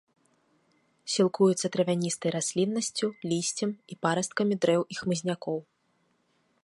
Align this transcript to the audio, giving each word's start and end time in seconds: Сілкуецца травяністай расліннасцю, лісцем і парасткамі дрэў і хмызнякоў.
Сілкуецца 1.15 1.69
травяністай 1.75 2.31
расліннасцю, 2.37 3.07
лісцем 3.33 3.69
і 3.97 4.01
парасткамі 4.07 4.55
дрэў 4.67 4.81
і 4.97 4.99
хмызнякоў. 5.03 5.59